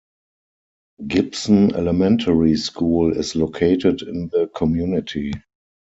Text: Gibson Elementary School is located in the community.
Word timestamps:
Gibson 1.07 1.75
Elementary 1.75 2.55
School 2.55 3.15
is 3.15 3.35
located 3.35 4.01
in 4.01 4.29
the 4.29 4.47
community. 4.55 5.31